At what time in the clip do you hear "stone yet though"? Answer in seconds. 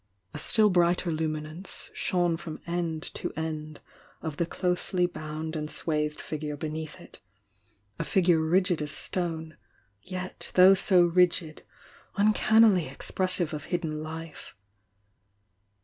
8.91-10.73